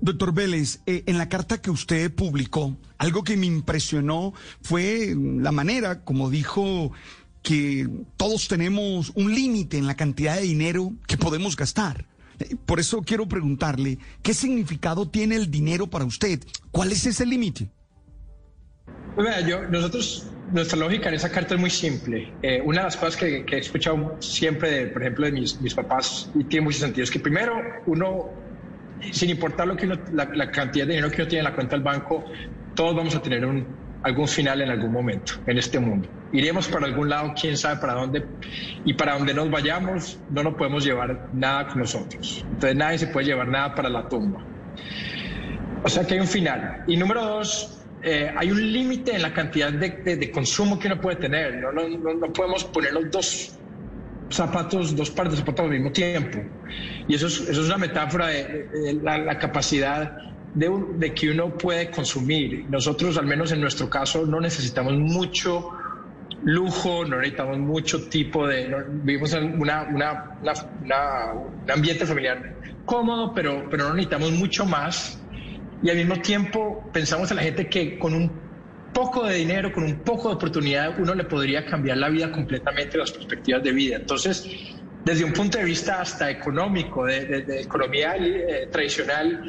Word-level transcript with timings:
Doctor 0.00 0.32
Vélez, 0.32 0.80
eh, 0.86 1.04
en 1.06 1.18
la 1.18 1.28
carta 1.28 1.60
que 1.60 1.70
usted 1.70 2.12
publicó, 2.14 2.76
algo 2.98 3.24
que 3.24 3.36
me 3.36 3.46
impresionó 3.46 4.32
fue 4.62 5.14
la 5.16 5.52
manera, 5.52 6.00
como 6.04 6.30
dijo, 6.30 6.92
que 7.42 7.88
todos 8.16 8.48
tenemos 8.48 9.12
un 9.14 9.34
límite 9.34 9.78
en 9.78 9.86
la 9.86 9.96
cantidad 9.96 10.36
de 10.36 10.42
dinero 10.42 10.92
que 11.06 11.16
podemos 11.16 11.56
gastar. 11.56 12.06
Eh, 12.38 12.56
Por 12.64 12.80
eso 12.80 13.02
quiero 13.02 13.26
preguntarle, 13.28 13.98
¿qué 14.22 14.34
significado 14.34 15.08
tiene 15.08 15.36
el 15.36 15.50
dinero 15.50 15.88
para 15.88 16.04
usted? 16.04 16.40
¿Cuál 16.70 16.92
es 16.92 17.04
ese 17.06 17.26
límite? 17.26 17.70
Pues 19.14 19.28
nosotros, 19.70 20.26
nuestra 20.52 20.78
lógica 20.78 21.08
en 21.08 21.16
esa 21.16 21.30
carta 21.30 21.54
es 21.54 21.60
muy 21.60 21.70
simple. 21.70 22.32
Eh, 22.42 22.62
una 22.64 22.78
de 22.78 22.84
las 22.84 22.96
cosas 22.96 23.16
que, 23.16 23.44
he 23.46 23.58
escuchado 23.58 24.16
siempre, 24.20 24.86
por 24.86 25.02
ejemplo, 25.02 25.26
de 25.26 25.32
mis, 25.32 25.60
mis 25.60 25.74
papás, 25.74 26.30
y 26.34 26.44
tiene 26.44 26.64
mucho 26.64 26.78
sentido, 26.78 27.04
es 27.04 27.10
que 27.10 27.20
primero 27.20 27.60
uno, 27.86 28.30
sin 29.10 29.30
importar 29.30 29.66
lo 29.66 29.76
que 29.76 29.86
uno, 29.86 29.98
la, 30.12 30.50
cantidad 30.50 30.86
de 30.86 30.94
dinero 30.94 31.10
que 31.10 31.22
uno 31.22 31.28
tiene 31.28 31.40
en 31.40 31.50
la 31.50 31.54
cuenta 31.54 31.76
del 31.76 31.82
banco, 31.82 32.24
todos 32.74 32.94
vamos 32.94 33.14
a 33.14 33.22
tener 33.22 33.44
un, 33.44 33.66
algún 34.02 34.28
final 34.28 34.60
en 34.62 34.70
algún 34.70 34.92
momento 34.92 35.34
en 35.46 35.58
este 35.58 35.78
mundo. 35.78 36.08
Iremos 36.32 36.68
para 36.68 36.86
algún 36.86 37.08
lado, 37.08 37.34
quién 37.38 37.56
sabe 37.56 37.80
para 37.80 37.94
dónde, 37.94 38.24
y 38.84 38.94
para 38.94 39.14
donde 39.14 39.34
nos 39.34 39.50
vayamos, 39.50 40.18
no 40.30 40.42
nos 40.42 40.54
podemos 40.54 40.84
llevar 40.84 41.28
nada 41.32 41.68
con 41.68 41.80
nosotros. 41.80 42.44
Entonces 42.52 42.76
nadie 42.76 42.98
se 42.98 43.06
puede 43.08 43.26
llevar 43.26 43.48
nada 43.48 43.74
para 43.74 43.88
la 43.88 44.08
tumba. 44.08 44.42
O 45.84 45.88
sea 45.88 46.06
que 46.06 46.14
hay 46.14 46.20
un 46.20 46.28
final. 46.28 46.84
Y 46.86 46.96
número 46.96 47.22
dos, 47.24 47.82
eh, 48.02 48.32
hay 48.36 48.50
un 48.50 48.72
límite 48.72 49.14
en 49.14 49.22
la 49.22 49.32
cantidad 49.32 49.72
de, 49.72 50.30
consumo 50.30 50.78
que 50.78 50.86
uno 50.86 51.00
puede 51.00 51.16
tener. 51.16 51.56
No, 51.56 51.72
no, 51.72 51.88
no, 51.88 52.14
no, 52.14 52.32
podemos 52.32 52.64
poner 52.64 52.92
los 52.92 53.10
dos 53.10 53.58
zapatos, 54.36 54.94
dos 54.96 55.10
pares 55.10 55.32
de 55.32 55.38
zapatos 55.38 55.64
al 55.64 55.70
mismo 55.70 55.92
tiempo. 55.92 56.38
Y 57.08 57.14
eso 57.14 57.26
es, 57.26 57.40
eso 57.40 57.60
es 57.60 57.66
una 57.66 57.78
metáfora 57.78 58.28
de, 58.28 58.68
de 58.68 58.94
la, 58.94 59.18
la, 59.18 59.38
capacidad 59.38 60.16
de, 60.54 60.68
un, 60.68 60.98
de, 60.98 61.12
que 61.12 61.30
uno 61.30 61.56
puede 61.56 61.90
consumir. 61.90 62.66
Nosotros, 62.68 63.16
al 63.18 63.26
menos 63.26 63.52
en 63.52 63.60
nuestro 63.60 63.88
caso, 63.88 64.26
no 64.26 64.40
necesitamos 64.40 64.94
mucho 64.94 65.70
lujo, 66.44 67.04
no 67.04 67.18
necesitamos 67.18 67.58
mucho 67.58 68.08
tipo 68.08 68.46
de... 68.46 68.68
No, 68.68 68.78
vivimos 68.88 69.32
en 69.34 69.60
una, 69.60 69.82
una, 69.82 70.38
una, 70.42 71.32
un 71.64 71.70
ambiente 71.70 72.06
familiar 72.06 72.56
cómodo, 72.84 73.32
pero, 73.34 73.68
pero 73.70 73.88
no 73.88 73.94
necesitamos 73.94 74.32
mucho 74.32 74.66
más 74.66 75.20
y 75.82 75.90
al 75.90 75.96
mismo 75.96 76.16
tiempo 76.16 76.88
pensamos 76.92 77.30
en 77.30 77.36
la 77.36 77.42
gente 77.42 77.68
que 77.68 77.98
con 77.98 78.14
un 78.14 78.30
poco 78.92 79.24
de 79.24 79.36
dinero, 79.36 79.72
con 79.72 79.84
un 79.84 79.96
poco 80.00 80.28
de 80.28 80.34
oportunidad, 80.34 80.98
uno 80.98 81.14
le 81.14 81.24
podría 81.24 81.64
cambiar 81.64 81.98
la 81.98 82.08
vida 82.08 82.30
completamente, 82.30 82.98
las 82.98 83.10
perspectivas 83.10 83.62
de 83.62 83.72
vida. 83.72 83.96
Entonces, 83.96 84.48
desde 85.04 85.24
un 85.24 85.32
punto 85.32 85.58
de 85.58 85.64
vista 85.64 86.00
hasta 86.00 86.30
económico, 86.30 87.06
de, 87.06 87.24
de, 87.24 87.42
de 87.42 87.62
economía 87.62 88.16
eh, 88.16 88.68
tradicional, 88.70 89.42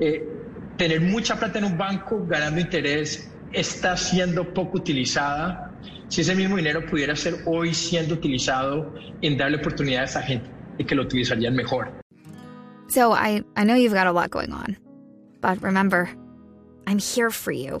eh, 0.00 0.28
tener 0.76 1.00
mucha 1.00 1.38
plata 1.38 1.58
en 1.58 1.64
un 1.64 1.78
banco 1.78 2.24
ganando 2.26 2.60
interés 2.60 3.30
está 3.52 3.96
siendo 3.96 4.52
poco 4.52 4.78
utilizada. 4.78 5.72
Si 6.08 6.20
ese 6.20 6.34
mismo 6.34 6.56
dinero 6.56 6.84
pudiera 6.86 7.16
ser 7.16 7.36
hoy 7.46 7.74
siendo 7.74 8.14
utilizado 8.14 8.94
en 9.22 9.36
darle 9.36 9.58
oportunidad 9.58 10.04
a 10.16 10.22
gente 10.22 10.48
que 10.86 10.94
lo 10.94 11.02
utilizarían 11.02 11.54
mejor. 11.54 11.88
So 12.88 13.12
I, 13.12 13.42
I 13.56 13.64
know 13.64 13.74
you've 13.74 13.94
got 13.94 14.06
a 14.06 14.12
lot 14.12 14.30
going 14.30 14.52
on. 14.52 14.76
But 15.40 15.60
remember, 15.62 16.08
I'm 16.86 16.98
here 16.98 17.30
for 17.30 17.52
you. 17.52 17.80